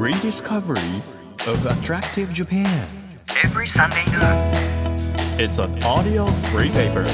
[0.00, 1.02] rediscovery
[1.46, 2.86] of attractive Japan.
[3.44, 4.50] every Sunday noon.
[5.38, 7.04] It's an audio free paper.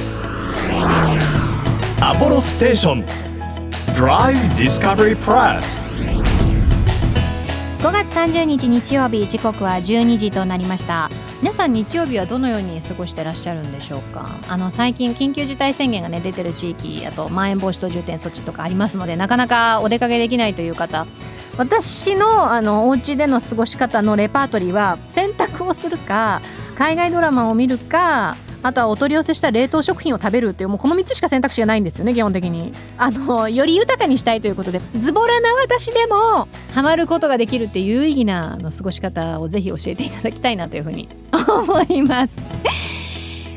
[1.98, 3.04] Apollo Station
[3.96, 5.82] Drive Discovery Press.
[7.80, 11.10] 5月30日日曜日時刻は12時となりました
[11.40, 21.06] 皆さん日曜日はどのように過ごしてらっしゃるんでしょうかあの最近緊急事態宣言がね出てる地域あとまん延防止等重点措置とかありますのでなかなかお出かけできないという方
[21.58, 26.42] 私のあのお家での過ごし方のレパートリーは洗濯をするか
[26.74, 32.72] 海外ドラマを見るかあとはお取り寄せした冷凍食品を食べるっていうもうこの3つしか選択肢がないんですよね基本的に。
[32.98, 42.36] あのより豊かにしたいということでズボラな私でもハマることができるっていう有意義なの過ごし方をぜひ教えていただきたいなというふうに思います。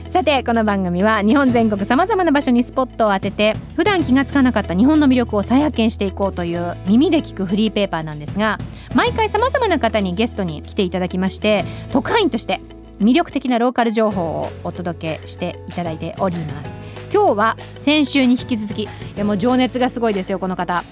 [0.10, 8.58] さてこの番組は日本全国さまざまな場所にスポットを当てて普段気がつかなかった日本の魅力を再発見していこうという耳で聞くフリーペーパーなんですが
[8.96, 12.58] 毎回さまざまな方にゲストに来ていただきまして特派員として
[13.00, 16.80] 魅力的なローカル情報をお届けしていただいております。
[17.14, 20.84] 今日は先週に引き続きいやもう情熱がすごいですよこの方。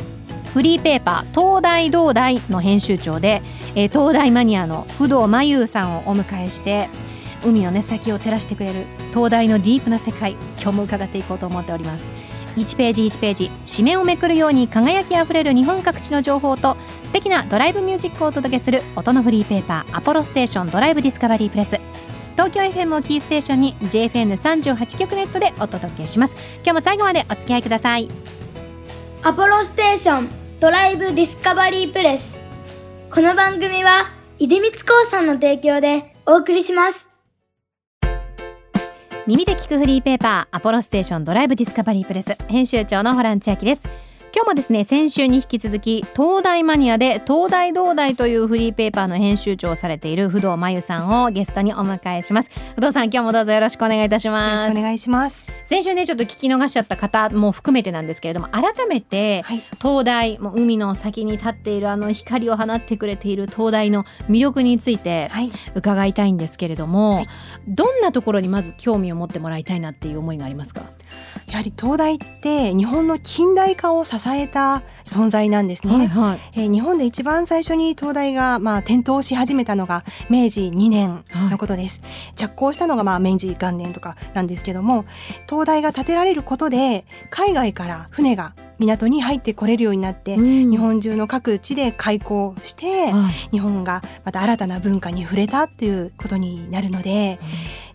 [0.54, 3.42] フリーペーパー東大東大の編集長で、
[3.76, 6.88] えー東大マニアの不動真優さんをお迎えして
[7.44, 12.12] 海のね先を照らしてくれる東大のディープな世界今日も伺っていこうと思っております。
[12.56, 21.80] 1ページ1ページ紙面をめくるように輝きあふれる日本各地の情報と素敵なドライブミュージックをお届けする音のフリーペーパーアポロステーションドライブディスカバリープレス。
[22.34, 26.36] 東京 FM をキーステーションに JFN38 局ネットでお届けします。
[26.58, 28.10] 今日も最後までお付き合いください。
[29.24, 30.30] アポロステーション
[30.60, 32.40] ドライブディスカバリープレス。
[33.12, 34.06] この番組は
[34.40, 37.17] 出光興産の提供でお送りします。
[39.28, 42.38] 耳で聞くフリーペーパーアポロステーションドライブディスカバリープレス。
[42.48, 43.86] 編集長のホラン千秋です。
[44.38, 52.52] 今日もですね先週に引き続き東大マニアで東大東大というフリーペーパーの編集長をされている不動真由さんをゲストにお迎えします。
[52.76, 54.70] 不動さん今日もどうぞよろしくお願いいたしよろます。
[54.70, 55.48] しくお願いします。
[55.64, 59.64] 先週ねちょっと聞き逃しちゃった方も含めてなんですけれども改めて、はい。
[59.82, 65.50] 東大もう海の先に立っているあの光を放ってくれている東大の魅力についてはい。
[65.74, 67.28] 伺いたいんですけれども、はい。
[67.68, 70.84] どんなところにまず興味を持ってもらいたいなっていう思いがありますか？
[71.48, 76.08] やはり東大って日本の近代化を支えた存在なんですね。
[76.08, 82.02] はいえー日本で一番最初に東大がまあ点灯し始めたのが明治2年のことです。
[82.36, 85.06] 着工したのがまあ明治元年とかなんですけども、
[85.50, 90.70] 東大が建てられることで海外から船が港に入ってこれるようになって、うん。
[90.70, 93.50] 日本中の各地で開港して、はい。
[93.52, 97.40] 日本がまた新たな文化に触れたっていうことになるので、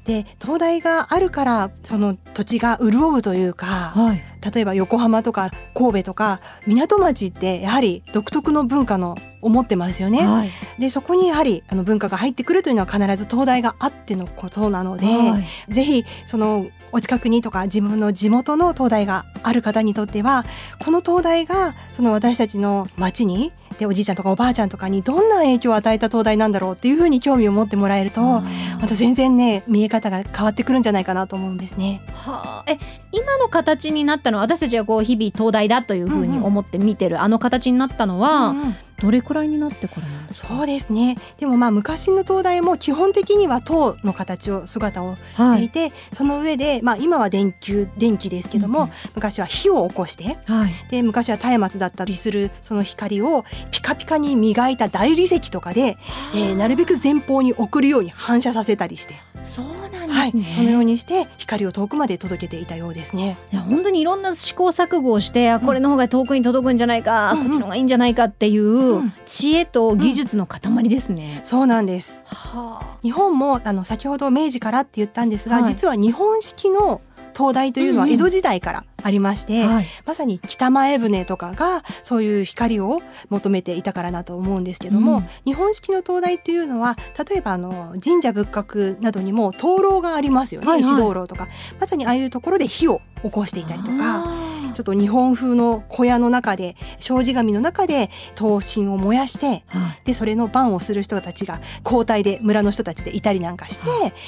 [0.05, 10.27] で東大があるからその土地が潤うというか、はい例えば横浜とか神戸とか港町ってやはり独特の文化のを持ってますよね。
[10.27, 15.39] はいでそこにやはりあの文化が入ってくるというのは必ず東大があってのことなので、は
[15.69, 20.45] いぜひそのお近くにとか自分の地元の東大がある方にとっては
[20.85, 28.43] この東大がその私たちの町にでおじいちゃんとかおばあちゃんとかにどんな影響を与えた東大なんだろうっていうふうに興味を持ってもらえるとあ
[28.81, 32.03] また全然ね見え方が変わってくるんじゃないかなと思うんですね。
[32.13, 32.71] はあ。
[32.71, 32.79] え
[33.13, 40.49] 今の形になったのは私たちがこう日々東大だというふうに思って見てる、あの形になったのは、うんうんどれくらいになってからなんですか？
[40.49, 41.17] そうですね。
[41.39, 45.91] でもまあ昔の東大も基本的には塔の形を姿をしはい、てい。
[45.91, 48.91] て、その上で、まあ、今は電球電気ですけども、うんうん。
[49.17, 55.97] 昔は火を起こしてはい、で昔は松明だったりするその光をピカピカに磨いた大理石とかで、
[56.35, 63.39] えーなるべく前方に送るように反射させたりして、そうなんはい、ですね、そのようにして光を遠くまで届けていたようですね。
[63.53, 67.45] いや本当にいろんな試行錯誤をして、あこれの方が遠くに届くんじゃないか、うんうん。
[67.47, 69.13] こっちの方がいいんじゃないかっていう、うん。
[69.27, 71.41] 知恵と技術の塊ですね。
[71.45, 72.23] そうなんです。
[72.27, 75.73] は日本もあの先ほど明治からって言ったんですが、はい。
[75.73, 77.01] 実は日本式の
[77.33, 78.15] 灯台というのはうんうん。
[78.15, 85.29] 江戸時代からありまして、あ、はい、まさに北前船とかがそういう光を求めていたからなと思うんですけども、うん。
[85.45, 86.97] 日本式の灯台っていうのは
[87.29, 90.93] 例えばあの神社仏閣などにも灯籠がありますよね、はいはい。
[90.93, 91.49] 石灯籠とか。
[91.81, 94.52] まさにああいうところで火を起こしていたりとか。
[94.73, 103.87] あちょっと日本風の小屋の中で障子紙の中で灯芯を燃やしてーはいでそれの番をする人たちが交代で村の人たちでいたりなんかして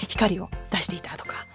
[0.09, 1.47] 光を出していたとか。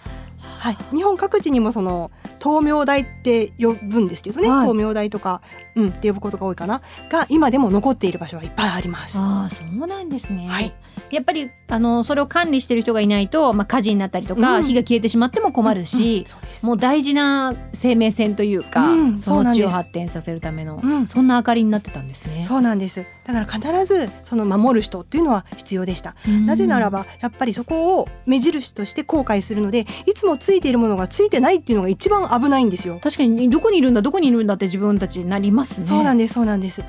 [0.59, 4.67] はい、日本各地にもその灯明台って呼ぶんですけどね、はい。
[4.67, 5.41] 灯明台とか
[5.75, 6.81] うん、って呼ぶことが多いかな。
[7.09, 9.17] が今でも残っている場所はいっぱいあります。
[9.17, 10.73] ああそうなんですね、はい。
[11.11, 14.63] やっぱりあのそれを管理してる人がいないと、まあ、火事になったりとか、うん。
[14.63, 16.65] 火が消えてしまっても困るし、そうです。
[16.65, 19.67] もう大事な生命線というか、うんその地をそうなんです。
[19.69, 21.07] 発展させるための、うん。
[21.07, 22.43] そんな明かりになってたんですね。
[22.45, 26.15] そうなんですだから必ずその守る人っていうのは必要でした、
[26.45, 32.99] なぜならばやっぱりそこを目印として後悔するのでいつもついているものがついてないっていうのが一番危ないんですよ。
[33.01, 35.87] 確かにどこにいるんだどこにいるんだって自分たちなりますね。
[35.87, 36.83] そうなんですそうなんです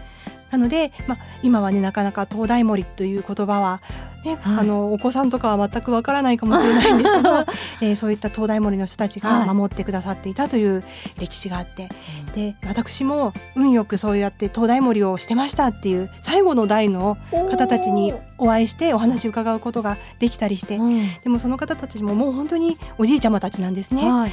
[0.50, 3.80] なので、まあ、今はねなかなか東大森という言葉は、
[4.24, 4.58] ねはい。
[4.60, 7.46] あのお子さんとかは全くわからないかもしれないんですけど、
[7.82, 9.54] えーそういった東大森の人たちがはい。
[9.54, 10.82] 守ってくださっていたという
[11.18, 11.88] 歴史があって、
[12.34, 17.16] で私も運よくそうやって東大森をしてましたっていう最後の代の
[17.50, 24.08] 方たちにお会いしてお話を伺うことができたりして、うんでもその方たちももう本当におじいちゃまたちなんですね。
[24.10, 24.32] はい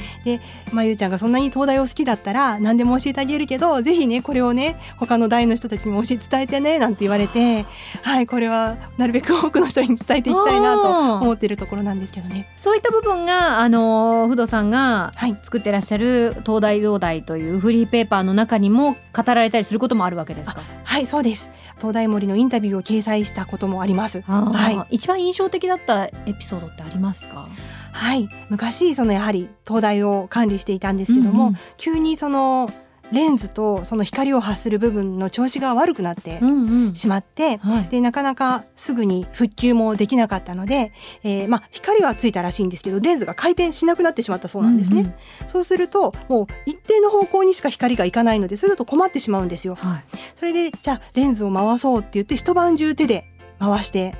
[0.72, 7.64] まあ、ゆうちゃんがそんなに東大を好きだったら何でも教えてあげるけどぜひねこれをね他の代の人たちにも教え伝えてねなんて言われて
[8.02, 12.48] はいこれはなるべく多くの人に伝えていきたいなと思っているところなんですけどね。
[12.56, 20.62] そういった部分があの不動さんがはい作ってらっしゃる東大東大というフリーペーパーの中にも語られたりすることもあるわけですか？
[20.84, 24.20] はいそうです東大森のインタビューを掲載したこともあります。
[24.22, 27.48] はい一番印象的だったエピソードってありますか？
[27.92, 32.70] はい昔そのやはり東大を管理していたんですけども、うんうん急にその
[33.12, 36.94] レンズとその光を発する部分の調子が悪くなってうんうん。
[36.94, 37.84] しまって、はい。
[37.88, 45.00] でなかなかすぐに復旧もできなかったので、えーまあ、光はついたらしいんですけどレンズが回転しなくなってしまったそうなんですね。
[45.00, 45.14] うんうん
[45.48, 49.74] そうするともう一定の方向にしか光がいかないのでそうすると困ってしまうんですよ。
[49.76, 50.04] はい。
[50.36, 53.24] それでじゃあレンズを回そうって言って一晩中手で
[53.58, 54.14] 回して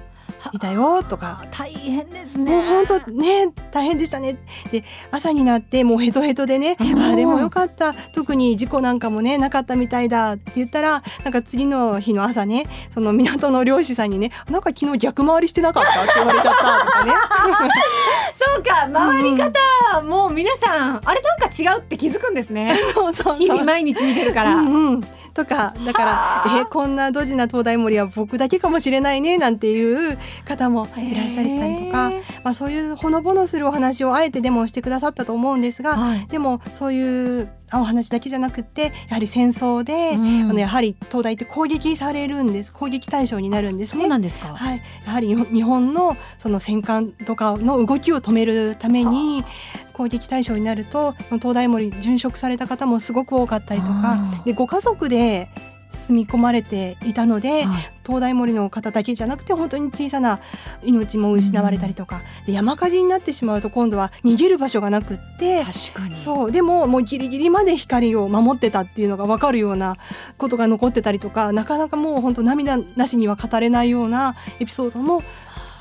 [0.52, 1.44] いたよとか。
[1.50, 2.50] 大変ですね。
[2.52, 4.38] もう本当ね大変でしたね
[4.70, 17.12] で朝になってもうヘトヘトでねあうんーでもよかった特に事故なんかもねなかったみたいだって言ったらなんか次の日の朝ねその港の漁師さんにねなんか昨日逆回りしてなかったって言われちゃったとかね
[18.32, 22.76] そうか回り方、もう皆さんあれなんか違うって気づくんですね。
[22.94, 23.48] そうそう日。
[23.48, 24.56] 々毎日見てるから。
[24.56, 25.00] うんうん、
[25.34, 32.10] とかだからえこんなドジな東大森は僕だけかもしれないねなんていう方もいらっしゃったりとか、
[32.44, 36.26] まあ、そういうほのぼのするお話をあえてでもしてくださったと思うんですが、はい。
[36.26, 44.08] でもそういうお話だけじゃなくってやはり戦争で、うんあのやはり東大って攻撃されるんです攻撃対象になるんですそうね。
[44.08, 44.48] なんですか。
[44.48, 49.44] はい、やはり日本のその戦艦とかの動きを止めるために
[49.92, 55.50] 攻撃対象になると東大森殉職された方もすごく多かったりとかでご家族で
[56.06, 60.40] 住み込まれていたので、はい東大森の方だけじゃなくて本当に小さな
[60.82, 66.16] 命も失われたりとか、で山火事になってしまうと今度は逃げる場所がなくって確かに。
[66.16, 69.96] そうでももうギリギリまで光を守ってたっていうのが分かるような
[70.38, 75.22] ことが残ってたりとかなかなかもう本当涙なしには語れないようなエピソードも、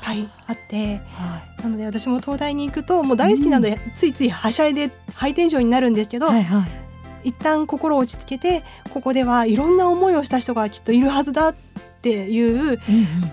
[0.02, 6.87] はい、あってはなので私も東大に行くともう大好きなので、ついついはしゃいでハイテンションになるんですけど、いはいはい。
[7.24, 11.54] 一旦心を落ち着けてここではいろんな思いをした人がきっといるはずだっ
[12.00, 12.78] ていううんうん。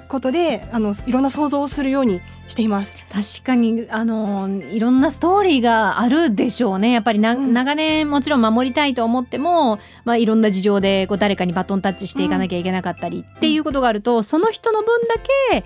[0.07, 2.95] ことであのいろんな想像をするようにしています。
[3.11, 6.91] 確かにあのいろんなストーリーがあるでしょうね。
[6.91, 7.53] やっぱりな、うん。
[7.53, 15.15] 長年もちろん守りたいと思っても、まあ、いろんな事情でこう誰かにバトンタッチしていかなきゃいけなかったりっていうことがあると、その人の分だ
[15.51, 15.63] け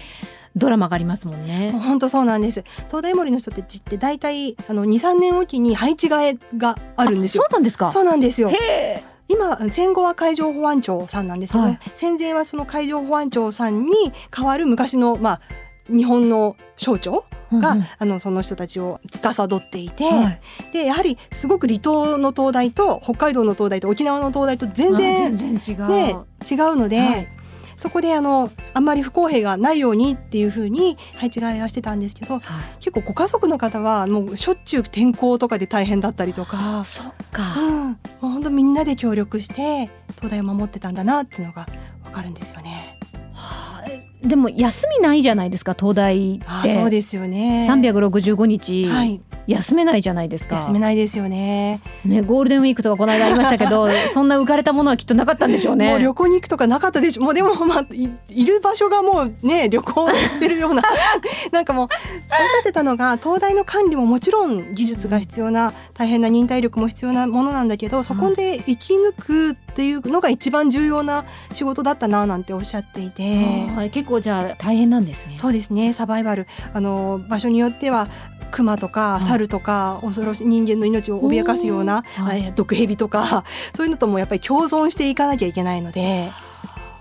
[0.59, 1.71] ドラマがありますもんね。
[1.71, 2.63] 本当そうなんです。
[2.87, 7.53] 東大森の人たちって大体あの2、3年おきに配置換えがあるんですよそう。
[7.53, 7.91] なんですか？
[7.91, 8.49] そうなんですよ。
[8.51, 13.93] へ今戦後は海上保安庁さんなんですけど、はい戦前はその海上保安庁さんに
[14.31, 15.41] 代わる昔のまあ
[15.87, 20.41] 日本の省庁が、うんうんあのその人たちを司っていて、はい
[20.73, 25.89] でやはりすごく離島の東大と北海道の東大と沖縄の東大と全然あ全然違う。
[25.89, 26.15] ね、
[26.49, 27.27] 違うので、はい
[27.79, 32.41] そこであのあんまり不公平がないようにっていう風に配置換えはしてたんですけどはい
[32.79, 37.43] 結構ご家族の方はもうしょっちゅう天候とかで大変だったりとか、そっか。
[37.57, 37.95] うん、もう
[38.27, 41.67] 本当みんなで協力して東大を守ってたんだなっていうのが
[42.03, 42.98] わかるんですよね。
[44.21, 46.73] はあでも休みないじゃないですか東大あって。
[46.73, 47.65] そうですよね。
[47.69, 50.57] 365日、はい、休めないじゃないですか。
[50.57, 51.79] 休めないですよね。
[52.03, 55.91] ね、ゴールデンウィークとかこの間ありましたけど そんな浮かれたものはきっとなかったんでしょうね。
[55.91, 60.83] もう旅行に行くとかなかったでしょもうでもまあいいる場所がもうね旅行してるような
[61.53, 73.23] なんかもうおっしゃってたのが東大の管理ももちろん技術が必要な大変な忍耐力も必要なものなんだけどそこで生き抜くっていうのが一番重要な仕事だったななんておっしゃっていて。
[73.73, 73.89] はい。
[73.89, 75.37] 結構じゃあ大変なんですね。
[75.37, 75.93] そうですね。
[75.93, 76.47] サバイバル。
[76.73, 78.09] あの場所によっては
[78.51, 79.23] 熊とかはい。
[79.23, 82.41] 猿とか恐ろしい人間の命を脅かすような、はい。
[82.41, 86.27] えー毒蛇とか そういうのともやっぱり共存していかなきゃいけないので、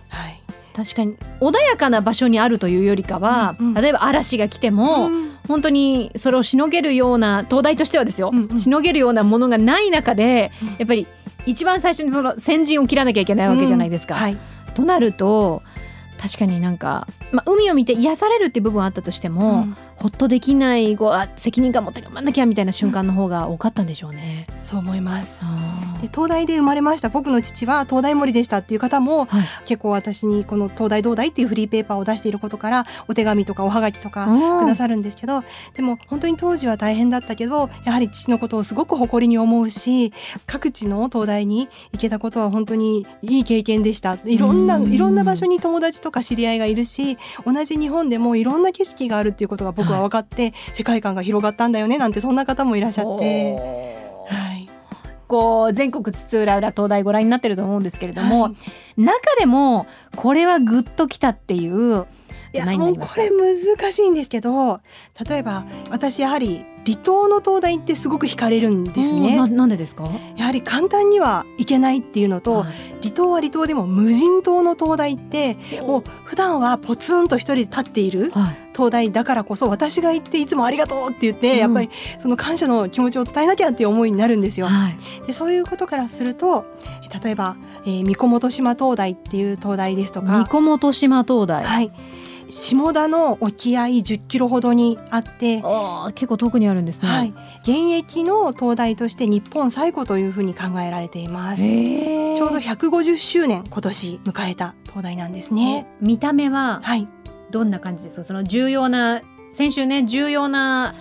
[0.08, 0.40] はい、
[0.76, 3.74] 確かに穏やかな場所にあるというよりかは、うんうん。
[3.74, 5.28] 例えば嵐が来ても、うん。
[5.48, 8.58] 本当にそれをしのげるような東大としてはですよ、うんうん。
[8.58, 10.68] しのげるようなものがない中で、うん。
[10.68, 11.08] やっぱり
[11.48, 14.16] 一番最初にその先陣を切らなきゃいけないわけじゃないですか。
[14.16, 14.36] はい、
[14.74, 15.62] となると
[16.18, 19.76] 確かになんか、まあ、海を見て癒されるっていう部分はあったとしても、うん。
[19.98, 24.46] ほっとできないこうあ責任感持って頑張んなきゃみたいな瞬間の方が多かったんでしょうね。
[24.62, 25.40] そう思います。
[26.00, 29.44] で東大で生まれました僕の父は東大森でしたっていう方もはい。
[29.64, 34.64] 結構私にこの東大東大っていうフリーペーパーを出していることからお手紙とかおはがきとかうん。
[34.64, 35.42] くださるんですけど
[35.74, 40.12] でも本当に当時は大変だったけどやはり父のことをすごく誇りに思うし
[40.46, 44.16] 各地の東大に行けたことは本当にいい経験でした。
[44.24, 44.92] いろんなうん。
[44.92, 53.54] いろんな場所に友達とか知り合いがいるし同じ日本でもいろんな景色があるっていうことが僕は分かって、世界観が広がったんだよねなんてそんな方もいらっしゃって。
[54.28, 54.68] はい。
[55.26, 58.50] こう全国津々浦々東大ご覧になってると思うんですけれども、は
[58.96, 59.02] い。
[59.02, 59.86] 中でも
[60.16, 62.06] これはグッときたっていう
[62.52, 64.80] いやもうこれ難しいんですけど
[65.28, 70.08] 例えば私やはり離島の東大ってすごく惹かれるんですうんなねなんでですか？
[70.36, 72.72] やはり簡単には行けないっていうのと、はい。
[73.02, 78.56] 離島は離島でも無人島の東大ってもう普段はポツンと一人で立っているはい。
[78.74, 81.58] 東大だからこそ私が行っていつもありがとうって言って、うん。
[81.58, 84.66] やっぱりその感謝の気持ちを伝えなきゃっていう思いになるんですよ。
[84.68, 84.96] はい。
[85.26, 86.64] でそういうことからすると
[87.22, 90.28] 例えば、えー、三小本島東大っていう東大ですとか。
[90.28, 91.92] 三小本島東大、はい、
[92.48, 95.62] 下田の沖合10キロほどにあって、
[96.14, 97.08] 結構遠くにあるんですね。
[97.08, 101.62] はい、現役の東大として日本最古というふうに考えられています。
[101.62, 105.86] ちょうど150周年今年迎えた東大なんですね。
[106.00, 107.06] 見た目ははい、
[107.50, 108.24] どんな感じですか？
[108.24, 109.20] その重要な
[109.52, 110.94] 先週ね重要な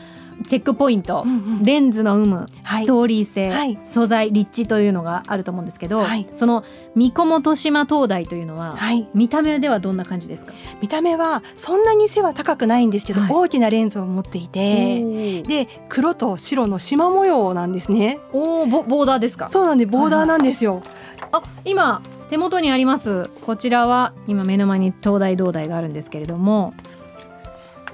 [0.45, 1.63] チェックポイント、うんうん。
[1.63, 2.83] レンズの有無、はい。
[2.83, 3.79] ストーリー性、はい。
[3.81, 6.27] 素材立地というのがあると思うんですけど、はい。
[6.33, 6.63] その
[6.95, 13.31] 三小本島東大というのは、はい、見た目ではどんな感じですか、見た目はそんなに背は高くないんですけど、はい。
[13.31, 18.19] 大きなレンズを持っていて、で黒と白の縞模様なんですね。
[18.33, 19.49] おーボボーダーですか？
[19.49, 20.83] そうなんでボーダーなんですよ。
[21.31, 23.29] あ今手元にあります。
[23.45, 26.73] こちらは今目の前に東大東大があるんですけれども。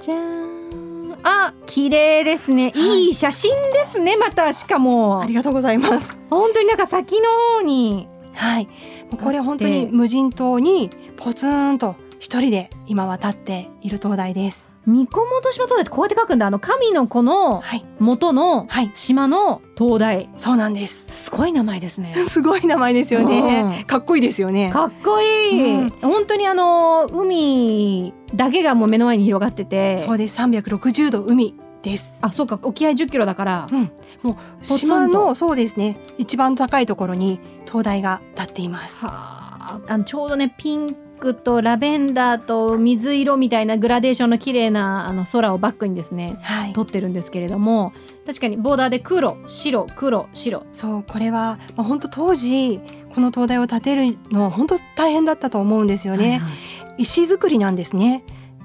[0.00, 0.63] じゃーん
[1.24, 2.72] あ綺麗ですね。
[2.74, 3.10] い。
[3.10, 5.22] い写真ですねまたしかも。
[5.22, 6.16] ありがとうございます。
[6.30, 8.08] 本当になんか先の方に。
[8.34, 8.68] はい、
[9.22, 14.73] これ本当に無人島にポツンと一人で今は立っている灯台です。
[14.86, 21.24] 三小本島東大ってこうやって書くんだあの神の子のはい、元のはい、島の東大そうなんです。
[21.24, 23.84] すごい名前ですね すごい名前ですようねん。
[23.84, 24.70] かっこいいですよね。
[24.70, 30.38] かっこいい、うん本当にあの海だけがもう目の前に広がっててそうです。
[30.40, 32.12] 360度海です。
[32.20, 33.90] あそうか沖合10キロだからうん、
[34.22, 35.96] もう島のそうですね。
[36.18, 38.96] 一番高いところに灯台が立っています。
[39.04, 46.72] はああのちょうどねピンクとラベンダーと水色みたいなグラデーションの綺麗なあの空をバックにですねはい。
[46.74, 47.92] 撮ってるんですけれども
[48.26, 52.80] 確かにボーダーで黒白黒白そうこれはまあ本当当時
[53.14, 56.30] この灯台を建てるのは本当大変だったと思うんですよね。
[56.30, 56.52] はいはい
[56.96, 58.22] 石造りなんですね。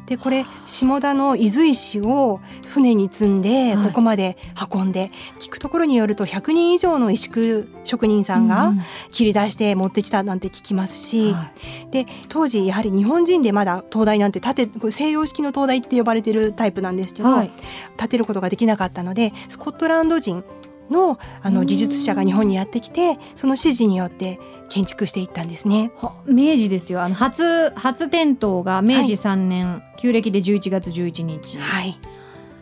[0.10, 3.88] でこれ下田の伊豆石を船に積んではい。
[3.90, 4.38] ここまで
[4.72, 8.82] 運んで、聞くところによると100人以上の石工職人さんがうん。
[9.12, 11.52] 切り出して持ってきたなんて聞きますし、は
[11.88, 11.92] い。
[11.92, 17.52] で当時やはり日本人でまだ灯台なんて建て西洋式の灯台って呼ばれてるタイプなんですけど、はい。
[17.98, 20.44] 建てることができなかったのでスコットランド人
[20.90, 21.54] のあうん。
[21.54, 25.92] の技術者が日本にやってきてその指示によって建築していったんですね。
[25.96, 27.02] は明治ですよ。
[27.02, 31.98] あの初初点灯が明治3年、旧暦で11月11日、はい。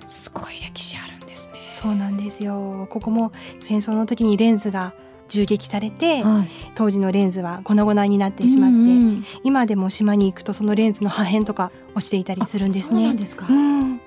[0.07, 1.55] すごい歴史あるんですね。
[1.69, 2.87] そうなんですよ。
[2.89, 3.31] ここも
[3.61, 4.93] 戦争の時にレンズが
[5.27, 6.47] 銃撃されてはい。
[6.75, 12.97] 当時のレンズは粉々になってしまって、うんうん今でも島に行くとそのレンズの破片とか落ちていたりするんですね。
[12.97, 13.15] あそうなん。
[13.17, 13.99] ですか、うん。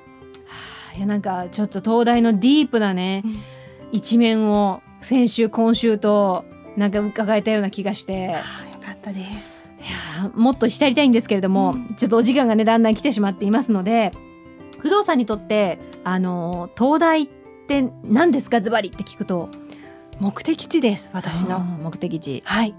[0.96, 3.36] いやなんかちょっと東大のディープなね、うん
[3.92, 6.44] 一面を先週今週と
[6.76, 8.32] なんか伺えたような気がしてよ
[8.85, 9.68] かったです。
[9.80, 14.12] いやもっと浸りたいんですけれども、うんちょっとお時間がねだんだん来てしまっていますので
[14.78, 17.28] 不動産にとってあの東大っ
[17.66, 19.49] て何ですかズバリって聞くと
[20.18, 21.61] 目的地です私の。
[21.61, 22.75] 目的地はい。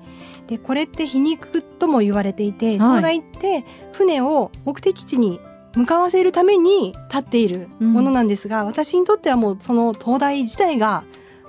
[0.48, 3.64] でこれって皮肉とも言われていて、はい東大って
[3.94, 5.40] 船を目的地に
[5.76, 11.04] 向かわせるために立っているものなんですが、私にとってはもうその東大自体が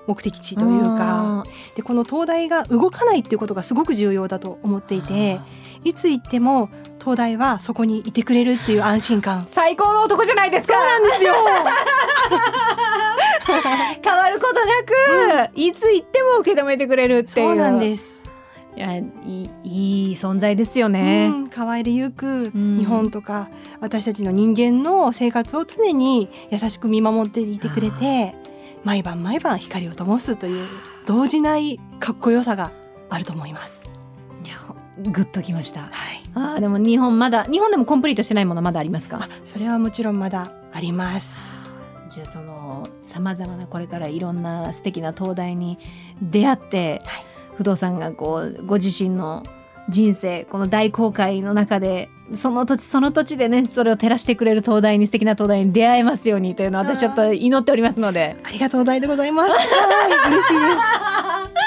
[0.06, 1.44] 目的地というかあ
[1.76, 5.38] でこの灯台が動かないっていうことがすごく重要だと思っていて
[5.84, 9.44] いつ行っても東大はそこにいてくれるっていう安心感。
[9.48, 10.74] 最高の男じゃないですか。
[10.74, 11.34] そうなんですよ。
[14.04, 14.84] 変わることな
[15.48, 17.48] く、いつ行っても受け止めてくれるっていう。
[17.48, 18.21] そうなんです
[18.74, 19.02] いやい
[19.64, 22.78] い存在ですよね、うん、変わりゆくん。
[22.78, 23.48] 日本とか、
[23.80, 28.34] 私たちの人間の生活を常に優しく見守っていてくれて
[28.82, 30.66] 毎晩毎晩光を灯すという
[31.06, 32.70] 動じないかっこよさが
[33.10, 33.82] あると思います。
[34.44, 34.56] いや
[35.10, 35.82] グッときました。
[35.82, 35.90] はい、
[36.34, 39.18] あーでも日本まだ日本でもコンプリートしてないものまだありますか？
[39.22, 41.36] あそれはもちろんまだあります。
[42.08, 45.78] じゃあそのさまざまなこれからいろんな素敵な東大に
[46.22, 49.42] 出会って、はい不動産がこうご自身の
[49.88, 59.50] 人生この大航海の中でその土地その土地でねそれを照らしてくれる東大に素敵な東大に出会えますようにというのを私ちょっと祈っておりますのでありがとうございでございます。
[59.50, 59.58] は
[60.28, 61.62] い、嬉しいです。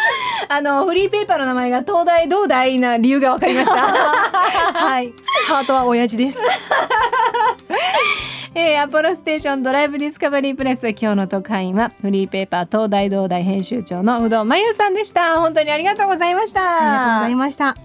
[0.48, 3.76] あのフリーペーパーの名前が東大東大な理由が分かりました。
[3.82, 5.14] はい、
[5.48, 6.40] ハートは親父です。
[8.58, 15.42] えー、アポロステーションドライブディスカバリープレス今日の特派員はフリーペーパー東大東大編集長の不動真由さんでした。
[15.42, 16.62] 本当にありがとうございました。
[16.62, 17.76] ありがとうございました。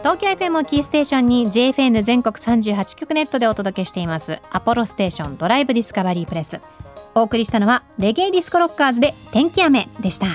[0.00, 6.60] 東京 FM をキーステーションに JFN 全国38局ネットでお届けしていますアポロステーションドライブディスカバリープレス
[7.16, 10.26] お送りしたのはレゲエディスコロッカーズで天気雨でした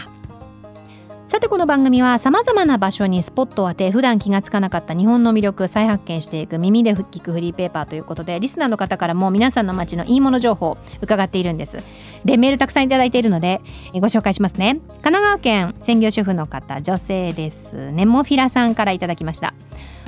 [1.31, 11.77] さてこの番組はさまざまな場所にスポットを当て普段気がつかなかった日本の魅力再発見していく耳で聞くフリーペーパーということでリスナーの方からも皆さんの街のいいもの情報を伺っているんです。
[12.25, 13.61] でメールたくさんいただいているので
[13.93, 14.81] ご紹介しますね。
[15.03, 19.53] 神奈川県専業主婦の方女性ですネモフィラさんからいただきました。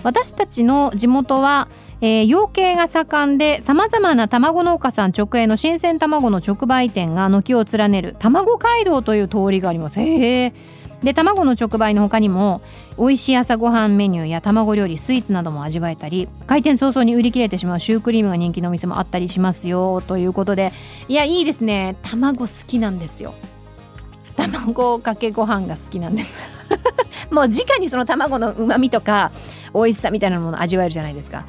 [0.03, 1.70] 私たちの地元は
[2.01, 10.01] えー養鶏が盛んでさまざまな卵農家さん直営の新鮮卵の直売店が軒を連ねる卵街道という通りがあります。
[10.01, 10.53] へえ
[11.03, 12.62] で卵の直売の他にも
[12.98, 20.72] 美味しい朝ごはんメニューや卵料理スイーツなども味わえたり開店早々に売り切れてしまうシュークリームが人気のお店もあったりしますよということで
[21.07, 21.95] いやいいですね。
[22.01, 23.33] 卵好きなんですよ。
[24.36, 26.39] 卵かけご飯が好きなんです。
[27.31, 29.31] もう直にその卵のうまみとか
[29.74, 31.45] 美味しさみたいなもの味わえるじゃないですか。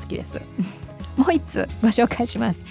[0.00, 0.40] 好きです。
[1.16, 2.64] もう一つご紹介します。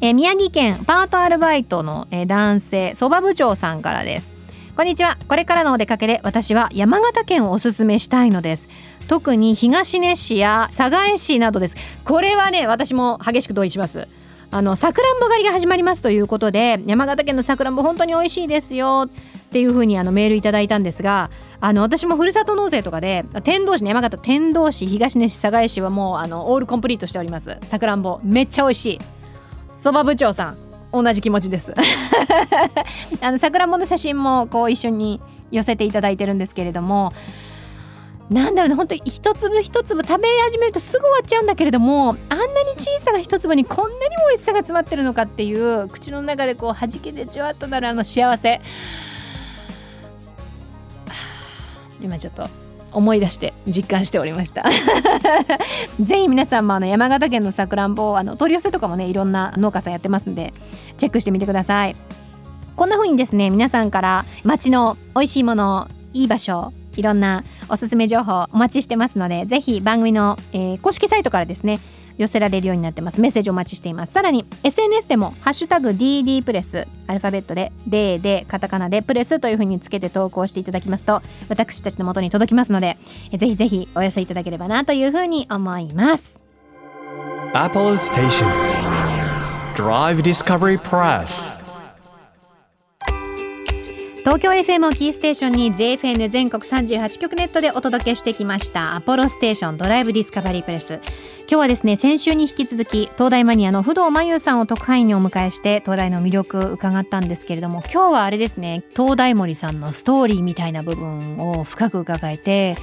[0.00, 4.41] え宮城県パートアルバイトの、え男性そば部長さんからです。
[4.74, 5.18] こんにちは。
[5.28, 8.70] これからのお出かけで私は山形県をおすすめしたいのです。
[9.06, 11.76] 特に東根市や寒河江市などです。
[12.06, 14.08] これはね私も激しく同意します。
[14.50, 21.30] あのさくらんぼ狩りが始まりますということで山形県のさくらんぼ本当に美味しいですよっていう風にあのメールいただいたんですが
[21.60, 27.58] あの私もふるさと納税とかで天童市ね山形天童市東根市寒河江市はもうあのオールコンプリートしております。
[27.66, 28.98] さくらんぼめっちゃ美味しい。
[29.76, 31.74] そば部長さん同じ気持ちです。
[33.20, 37.12] あのさくらんぼの写真もこう一緒に寄せていただいてるんですけれども
[38.30, 48.60] なんだろうね本当に一粒一粒食べ始めるとすぐ終わっちゃうんだけれどもあんなに小さな一粒にこんなにも美味しさが詰まってるのかっていう口の中でこう弾けてじわっとなるあの幸せ。
[52.00, 52.61] 今ちょっと
[52.92, 54.64] 思い出して実感しておりました。
[56.00, 60.52] ぜひ皆さんもあの山形県のさくらんぼあの取り寄せとかもねいろんな農家さんやってますんで
[60.96, 61.96] チェックしてみてください。
[62.76, 71.80] こんな風にですね皆さんから町の美味しいものいい場所いろんなおすすめ情報お待ちしてますのでぜひ番組の、えー公式サイトからですね
[72.18, 73.20] 寄せられるようになってます。
[73.20, 74.12] メッセージお待ちしています。
[74.12, 82.98] さらに SNS でも「ハッシュタグ #DD プレス」アルファベットで「D」でカタカナで「プレス」というふうにつけて投稿していただきますと私たちの元に届きますので
[83.36, 86.40] ぜひぜひお寄せいただければなというふうに思います。
[87.54, 88.46] Apollo Station.
[89.74, 91.61] Drive Discovery Press.
[94.22, 101.00] 東京 FM をキーステーションに JFN 全国38局ネットでお届けしてきましたアポロステーションドライブディスカバリープレス。
[101.40, 112.76] 今日はですね先週に引き続き東大マニアの不動真優さんを特派員にお迎えして東大の魅力伺ったんですけれども今日はあれですね東大森さんのストーリーみたいな部分を深く伺えて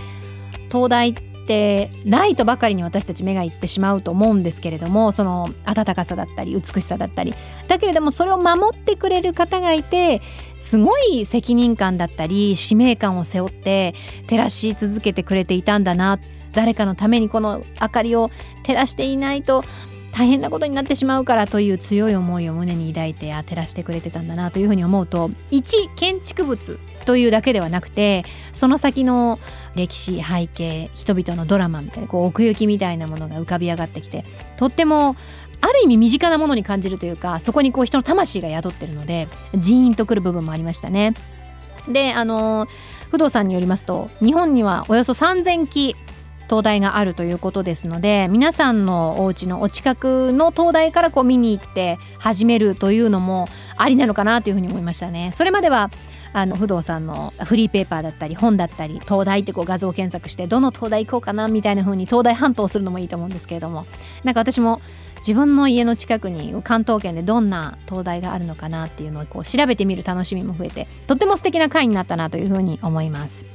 [0.69, 1.15] 東大
[1.49, 7.33] ってないとばかりに私たち目がいってしまうと思うんですけれどもその温かさだったり美しさだったり。
[7.67, 10.21] だけれどもそれを守ってくれる方がいて
[10.59, 13.95] すごい責任感だったり使命感を背負って
[14.27, 16.19] 照らし続けてくれていたんだな
[16.53, 18.29] 誰かのためにこの明かりを
[18.63, 19.63] 照らしていないと
[20.19, 29.39] 大変なことになってしまうからという強い思いを胸に抱いて照らしてくれてたんだなというふうに思うと一建築物というだけではなくてその先の
[29.75, 34.25] 歴史背景人々のドラマみたいなこう奥行きみたいなものが浮かび上がってきて
[34.57, 35.15] とっても
[35.61, 41.13] ある意味身近なものに感じるというかそこにこう人の魂が宿ってるのでジーンとくる部分もありましたね。
[41.87, 42.67] であの
[43.09, 45.95] 不動産によりますと日本にはおよそ3000基
[46.49, 55.29] 灯台があるということですので皆さんのお家のお近くの灯台からこう見に行って始めるというのもありなのかなというふうに思いましたね。
[55.31, 55.91] それまでは
[56.33, 63.85] あの不動産のフリーペーパーだったり本だったり東大ってこう画像検索してどの東大行こうかなみたいな風に東大半島をするのもいいと思うんですけれども
[64.23, 64.79] なんか私も
[65.17, 73.45] 自分の家の近くに関東圏でどんな東大があるのかなっていうのをこう調べてみる楽しみも増えてとっても素敵な回になったなというふうに思います。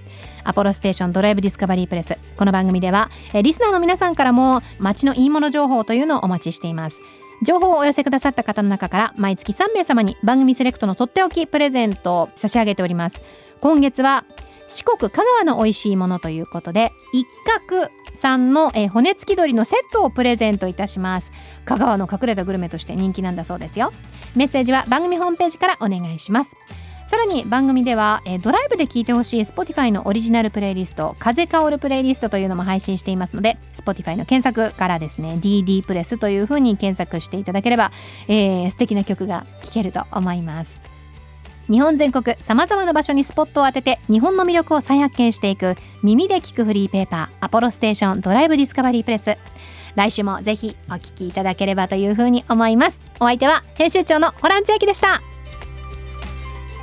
[0.44, 3.10] アポロステーションドライブディスカバリープレスこの番組では
[3.42, 7.00] リスナーの皆さんからも街のいいもの情報というのをお待ちしています。
[7.42, 13.22] 情報をお寄せくださった方の中から毎月3名様に番組セレクトのとっておきプレゼントを差し上げております。
[13.60, 14.24] 今月は
[14.66, 17.26] 四国香川の美味しいものということで一
[17.68, 21.32] 角さんの、え骨付き鳥のセットをプレゼントいたします。
[21.64, 23.92] 香川の隠れたグルメとして人気なんだそうですよ。
[24.36, 26.56] メッセージは番組ホームページからお願いします。
[27.04, 37.92] さらに番組では、えー、ドライブで聴いてほしい Spotify のオリジナルプレイリスト風香るプレイリストというのも配信していますので Spotify の検索からですね DD プレスというふうに検索していただければ、
[38.26, 40.80] えー、素敵な曲が聴けると思います。
[41.70, 49.36] 日本全国さまざまな場所にスポットを当てて日本の魅力を再発見していく耳で聞くフリーペーパーアポロステーションドライブディスカバリープレス。
[49.94, 53.00] 来週もぜひお聞きいただければというふうに思います。
[53.20, 55.33] お相手は編集長のホラン千秋でした。